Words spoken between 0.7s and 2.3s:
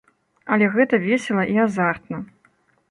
гэта весела і азартна.